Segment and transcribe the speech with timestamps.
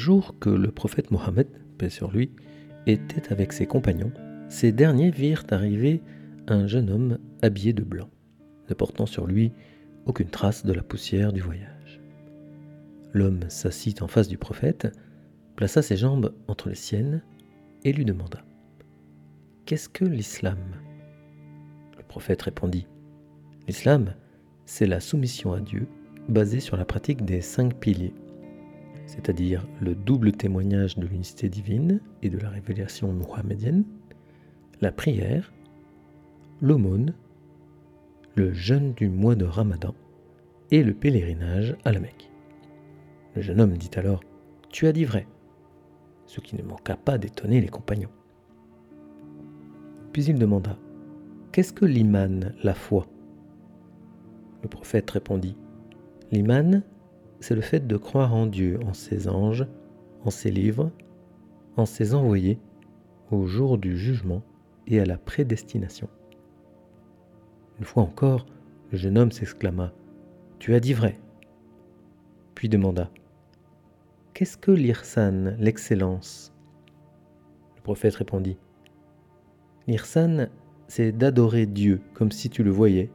[0.00, 1.46] jour que le prophète Mohammed,
[1.78, 2.32] paix sur lui,
[2.86, 4.12] était avec ses compagnons,
[4.48, 6.02] ces derniers virent arriver
[6.48, 8.08] un jeune homme habillé de blanc,
[8.68, 9.52] ne portant sur lui
[10.06, 12.00] aucune trace de la poussière du voyage.
[13.12, 14.88] L'homme s'assit en face du prophète,
[15.54, 17.22] plaça ses jambes entre les siennes
[17.84, 18.42] et lui demanda
[19.66, 20.58] Qu'est-ce que l'islam?
[21.98, 22.86] Le prophète répondit
[23.68, 24.14] L'islam,
[24.64, 25.86] c'est la soumission à Dieu
[26.28, 28.14] basée sur la pratique des cinq piliers,
[29.10, 33.82] c'est-à-dire le double témoignage de l'unicité divine et de la révélation mohammedienne,
[34.80, 35.52] la prière,
[36.62, 37.12] l'aumône,
[38.36, 39.96] le jeûne du mois de Ramadan
[40.70, 42.30] et le pèlerinage à la Mecque.
[43.34, 44.20] Le jeune homme dit alors
[44.68, 45.26] Tu as dit vrai,
[46.26, 48.12] ce qui ne manqua pas d'étonner les compagnons.
[50.12, 50.78] Puis il demanda
[51.50, 53.08] Qu'est-ce que l'iman, la foi?
[54.62, 55.56] Le prophète répondit
[56.30, 56.84] L'iman,
[57.40, 59.66] c'est le fait de croire en Dieu, en ses anges,
[60.24, 60.90] en ses livres,
[61.76, 62.58] en ses envoyés,
[63.30, 64.42] au jour du jugement
[64.86, 66.08] et à la prédestination.
[67.78, 68.46] Une fois encore,
[68.92, 69.92] le jeune homme s'exclama
[70.58, 71.18] Tu as dit vrai.
[72.54, 73.10] Puis demanda
[74.34, 76.52] Qu'est-ce que l'irsan, l'excellence?
[77.76, 78.58] Le prophète répondit
[79.86, 80.48] L'irsan,
[80.88, 83.10] c'est d'adorer Dieu comme si tu le voyais,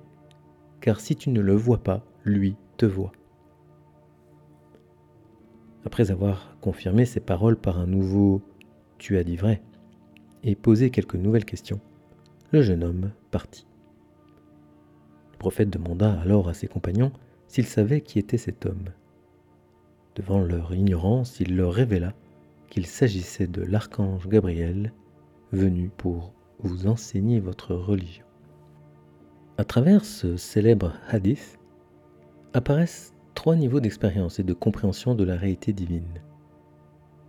[0.81, 3.11] car si tu ne le vois pas, lui te voit.
[5.85, 8.41] Après avoir confirmé ces paroles par un nouveau
[8.97, 9.61] Tu as dit vrai
[10.43, 11.79] et posé quelques nouvelles questions,
[12.51, 13.65] le jeune homme partit.
[15.33, 17.11] Le prophète demanda alors à ses compagnons
[17.47, 18.89] s'ils savaient qui était cet homme.
[20.15, 22.13] Devant leur ignorance, il leur révéla
[22.69, 24.93] qu'il s'agissait de l'archange Gabriel,
[25.51, 28.25] venu pour vous enseigner votre religion.
[29.57, 31.57] À travers ce célèbre hadith
[32.53, 36.21] apparaissent trois niveaux d'expérience et de compréhension de la réalité divine.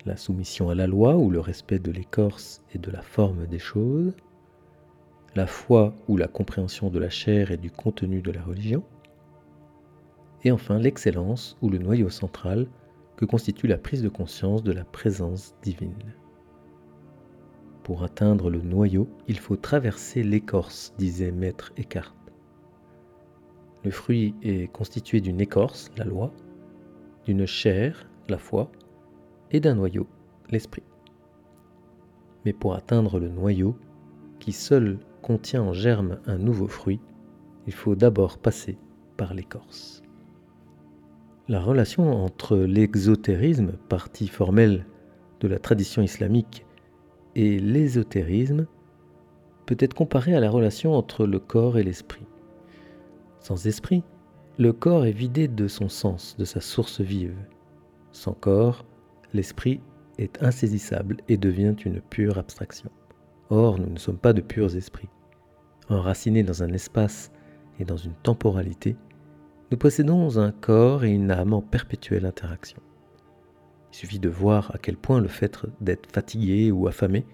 [0.06, 3.58] La soumission à la loi ou le respect de l'écorce et de la forme des
[3.58, 4.14] choses,
[5.34, 8.84] la foi ou la compréhension de la chair et du contenu de la religion,
[10.44, 12.68] et enfin l'excellence ou le noyau central
[13.16, 16.14] que constitue la prise de conscience de la présence divine.
[17.82, 22.14] Pour atteindre le noyau, il faut traverser l'écorce, disait maître Eckhart.
[23.86, 26.32] Le fruit est constitué d'une écorce, la loi,
[27.24, 28.72] d'une chair, la foi,
[29.52, 30.08] et d'un noyau,
[30.50, 30.82] l'esprit.
[32.44, 33.76] Mais pour atteindre le noyau,
[34.40, 36.98] qui seul contient en germe un nouveau fruit,
[37.68, 38.76] il faut d'abord passer
[39.16, 40.02] par l'écorce.
[41.46, 44.84] La relation entre l'exotérisme, partie formelle
[45.38, 46.66] de la tradition islamique,
[47.36, 48.66] et l'ésotérisme
[49.64, 52.26] peut être comparée à la relation entre le corps et l'esprit.
[53.46, 54.02] Sans esprit,
[54.58, 57.38] le corps est vidé de son sens, de sa source vive.
[58.10, 58.84] Sans corps,
[59.32, 59.80] l'esprit
[60.18, 62.90] est insaisissable et devient une pure abstraction.
[63.50, 65.10] Or, nous ne sommes pas de purs esprits
[65.88, 67.30] enracinés dans un espace
[67.78, 68.96] et dans une temporalité,
[69.70, 72.82] nous possédons un corps et une âme en perpétuelle interaction.
[73.92, 77.24] Il suffit de voir à quel point le fait d'être fatigué ou affamé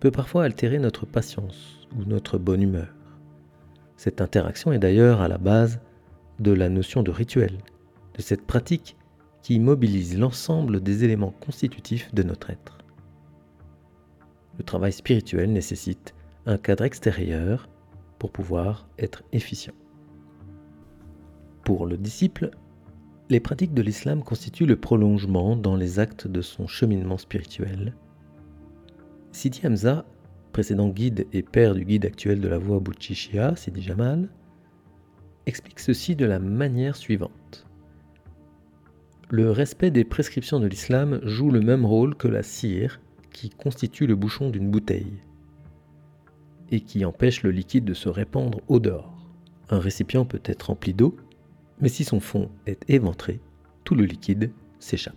[0.00, 2.97] peut parfois altérer notre patience ou notre bonne humeur.
[3.98, 5.80] Cette interaction est d'ailleurs à la base
[6.38, 7.58] de la notion de rituel,
[8.14, 8.96] de cette pratique
[9.42, 12.78] qui mobilise l'ensemble des éléments constitutifs de notre être.
[14.56, 16.14] Le travail spirituel nécessite
[16.46, 17.68] un cadre extérieur
[18.20, 19.74] pour pouvoir être efficient.
[21.64, 22.52] Pour le disciple,
[23.28, 27.94] les pratiques de l'islam constituent le prolongement dans les actes de son cheminement spirituel.
[29.32, 30.04] Sidi Hamza,
[30.58, 34.28] précédent guide et père du guide actuel de la voie Bouchishia, Sidi Jamal,
[35.46, 37.64] explique ceci de la manière suivante.
[39.30, 44.08] Le respect des prescriptions de l'islam joue le même rôle que la cire qui constitue
[44.08, 45.22] le bouchon d'une bouteille
[46.72, 49.28] et qui empêche le liquide de se répandre au dehors.
[49.70, 51.16] Un récipient peut être rempli d'eau,
[51.80, 53.38] mais si son fond est éventré,
[53.84, 54.50] tout le liquide
[54.80, 55.14] s'échappe.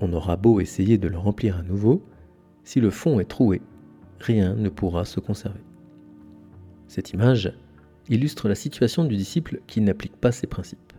[0.00, 2.04] On aura beau essayer de le remplir à nouveau,
[2.64, 3.62] si le fond est troué,
[4.20, 5.60] rien ne pourra se conserver.
[6.86, 7.52] Cette image
[8.08, 10.92] illustre la situation du disciple qui n'applique pas ces principes.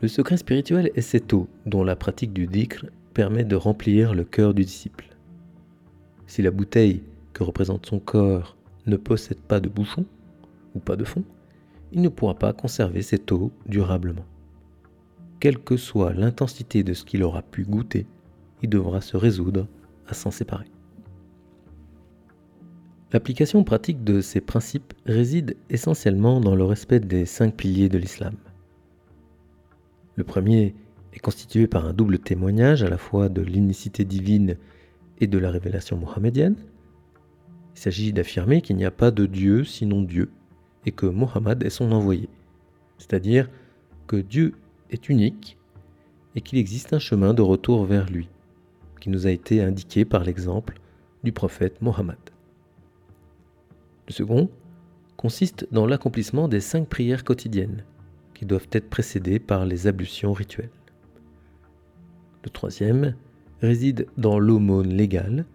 [0.00, 4.24] Le secret spirituel est cette eau dont la pratique du dhikr permet de remplir le
[4.24, 5.08] cœur du disciple.
[6.26, 7.02] Si la bouteille
[7.32, 8.56] que représente son corps
[8.86, 10.04] ne possède pas de bouchon
[10.74, 11.24] ou pas de fond,
[11.92, 14.26] il ne pourra pas conserver cette eau durablement.
[15.40, 18.06] Quelle que soit l'intensité de ce qu'il aura pu goûter,
[18.62, 19.66] il devra se résoudre
[20.08, 20.66] à s'en séparer.
[23.12, 28.34] L'application pratique de ces principes réside essentiellement dans le respect des cinq piliers de l'islam.
[30.16, 30.74] Le premier
[31.12, 34.56] est constitué par un double témoignage à la fois de l'inicité divine
[35.20, 36.56] et de la révélation mohammedienne.
[37.76, 40.30] Il s'agit d'affirmer qu'il n'y a pas de Dieu sinon Dieu
[40.84, 42.28] et que Mohammed est son envoyé,
[42.98, 43.48] c'est-à-dire
[44.08, 44.54] que Dieu
[44.90, 45.58] est unique
[46.34, 48.28] et qu'il existe un chemin de retour vers lui,
[49.00, 50.80] qui nous a été indiqué par l'exemple
[51.22, 52.18] du prophète Mohammed.
[54.06, 54.50] Le second
[55.16, 57.84] consiste dans l'accomplissement des cinq prières quotidiennes,
[58.34, 60.70] qui doivent être précédées par les ablutions rituelles.
[62.44, 63.16] Le troisième
[63.60, 65.46] réside dans l'aumône légale,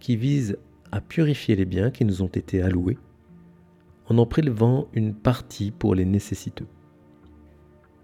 [0.00, 0.58] qui vise
[0.90, 2.98] à purifier les biens qui nous ont été alloués,
[4.08, 6.66] en en prélevant une partie pour les nécessiteux.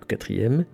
[0.00, 0.66] Le quatrième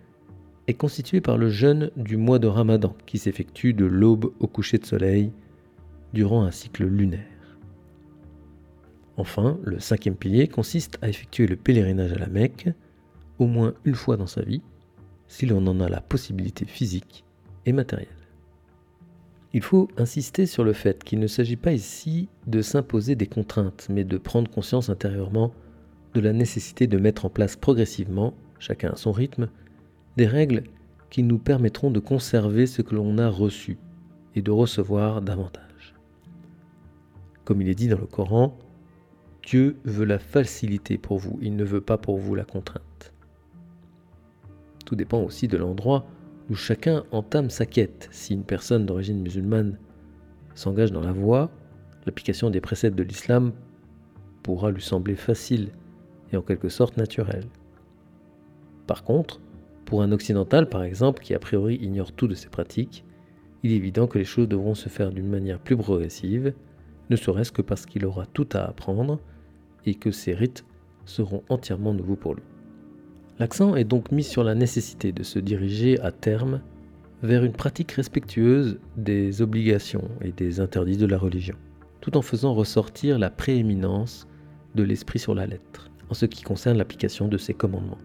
[0.66, 4.78] est constitué par le jeûne du mois de Ramadan qui s'effectue de l'aube au coucher
[4.78, 5.32] de soleil
[6.12, 7.31] durant un cycle lunaire.
[9.16, 12.68] Enfin, le cinquième pilier consiste à effectuer le pèlerinage à la Mecque
[13.38, 14.62] au moins une fois dans sa vie,
[15.28, 17.24] si l'on en a la possibilité physique
[17.66, 18.08] et matérielle.
[19.54, 23.86] Il faut insister sur le fait qu'il ne s'agit pas ici de s'imposer des contraintes,
[23.90, 25.52] mais de prendre conscience intérieurement
[26.14, 29.48] de la nécessité de mettre en place progressivement, chacun à son rythme,
[30.16, 30.64] des règles
[31.10, 33.78] qui nous permettront de conserver ce que l'on a reçu
[34.34, 35.94] et de recevoir davantage.
[37.44, 38.56] Comme il est dit dans le Coran,
[39.44, 43.12] Dieu veut la facilité pour vous, il ne veut pas pour vous la contrainte.
[44.84, 46.06] Tout dépend aussi de l'endroit
[46.50, 48.08] où chacun entame sa quête.
[48.12, 49.78] Si une personne d'origine musulmane
[50.54, 51.50] s'engage dans la voie,
[52.06, 53.52] l'application des préceptes de l'islam
[54.42, 55.70] pourra lui sembler facile
[56.32, 57.46] et en quelque sorte naturelle.
[58.86, 59.40] Par contre,
[59.84, 63.04] pour un occidental, par exemple, qui a priori ignore tout de ces pratiques,
[63.62, 66.54] il est évident que les choses devront se faire d'une manière plus progressive,
[67.12, 69.20] ne serait-ce que parce qu'il aura tout à apprendre
[69.84, 70.64] et que ces rites
[71.04, 72.42] seront entièrement nouveaux pour lui.
[73.38, 76.62] L'accent est donc mis sur la nécessité de se diriger à terme
[77.22, 81.56] vers une pratique respectueuse des obligations et des interdits de la religion,
[82.00, 84.26] tout en faisant ressortir la prééminence
[84.74, 87.98] de l'esprit sur la lettre, en ce qui concerne l'application de ses commandements.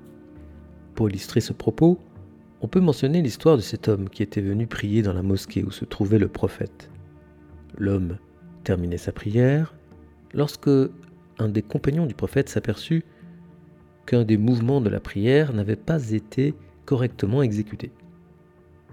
[0.96, 1.98] Pour illustrer ce propos,
[2.62, 5.72] on peut mentionner l'histoire de cet homme qui était venu prier dans la mosquée où
[5.72, 6.90] se trouvait le prophète.
[7.78, 8.18] L'homme
[8.68, 9.74] terminait sa prière
[10.34, 10.70] lorsque
[11.40, 13.06] un des compagnons du prophète s'aperçut
[14.06, 16.54] qu'un des mouvements de la prière n'avait pas été
[16.84, 17.94] correctement exécuté.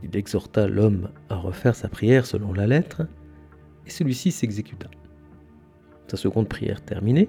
[0.05, 3.03] Il exhorta l'homme à refaire sa prière selon la lettre,
[3.85, 4.89] et celui-ci s'exécuta.
[6.07, 7.29] Sa seconde prière terminée,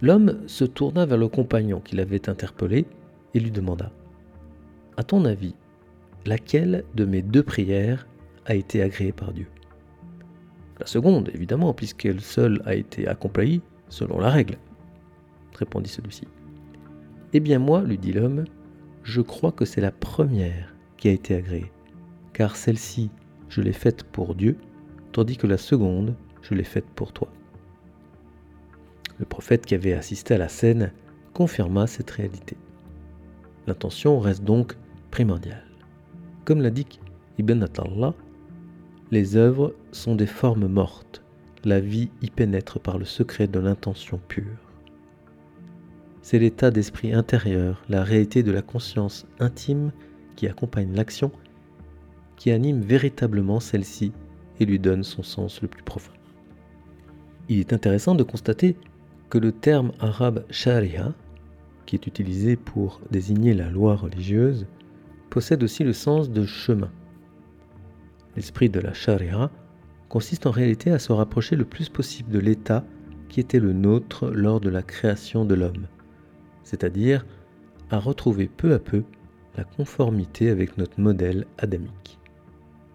[0.00, 2.86] l'homme se tourna vers le compagnon qui l'avait interpellé
[3.34, 3.92] et lui demanda
[4.96, 5.54] À ton avis,
[6.26, 8.08] laquelle de mes deux prières
[8.46, 9.46] a été agréée par Dieu?
[10.82, 14.58] La seconde, évidemment, puisqu'elle seule a été accomplie selon la règle,
[15.54, 16.26] répondit celui-ci.
[17.32, 18.46] Eh bien moi, lui dit l'homme,
[19.04, 21.70] je crois que c'est la première qui a été agréée,
[22.32, 23.10] car celle-ci,
[23.48, 24.58] je l'ai faite pour Dieu,
[25.12, 27.28] tandis que la seconde, je l'ai faite pour toi.
[29.20, 30.92] Le prophète qui avait assisté à la scène
[31.32, 32.56] confirma cette réalité.
[33.68, 34.76] L'intention reste donc
[35.12, 35.62] primordiale.
[36.44, 36.98] Comme l'indique
[37.38, 38.14] Ibn Atallah,
[39.12, 41.22] les œuvres sont des formes mortes.
[41.64, 44.58] La vie y pénètre par le secret de l'intention pure.
[46.22, 49.92] C'est l'état d'esprit intérieur, la réalité de la conscience intime
[50.34, 51.30] qui accompagne l'action,
[52.36, 54.12] qui anime véritablement celle-ci
[54.58, 56.12] et lui donne son sens le plus profond.
[57.48, 58.76] Il est intéressant de constater
[59.28, 61.14] que le terme arabe sharia
[61.84, 64.66] qui est utilisé pour désigner la loi religieuse,
[65.28, 66.90] possède aussi le sens de chemin.
[68.36, 69.50] L'esprit de la charia
[70.08, 72.84] consiste en réalité à se rapprocher le plus possible de l'état
[73.28, 75.86] qui était le nôtre lors de la création de l'homme,
[76.64, 77.24] c'est-à-dire
[77.90, 79.04] à retrouver peu à peu
[79.56, 82.18] la conformité avec notre modèle adamique.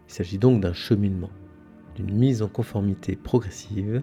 [0.07, 1.29] Il s'agit donc d'un cheminement,
[1.95, 4.01] d'une mise en conformité progressive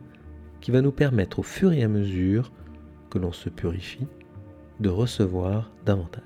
[0.60, 2.52] qui va nous permettre au fur et à mesure
[3.10, 4.06] que l'on se purifie
[4.80, 6.22] de recevoir davantage.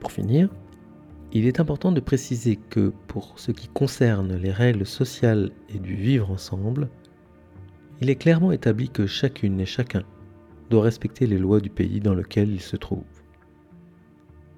[0.00, 0.50] Pour finir,
[1.32, 5.94] il est important de préciser que pour ce qui concerne les règles sociales et du
[5.94, 6.88] vivre ensemble,
[8.00, 10.02] il est clairement établi que chacune et chacun
[10.70, 13.04] doit respecter les lois du pays dans lequel il se trouve.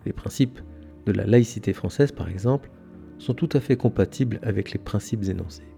[0.06, 0.60] Les principes
[1.06, 2.70] de la laïcité française, par exemple,
[3.18, 5.68] sont tout à fait compatibles avec les principes énoncés.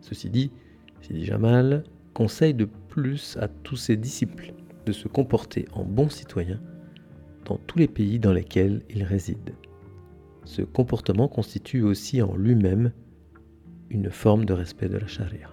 [0.00, 0.52] Ceci dit,
[1.00, 1.84] Sidi Jamal
[2.14, 4.54] conseille de plus à tous ses disciples
[4.86, 6.60] de se comporter en bon citoyen
[7.44, 9.54] dans tous les pays dans lesquels il réside.
[10.46, 12.92] Ce comportement constitue aussi en lui-même
[13.90, 15.50] une forme de respect de la charia.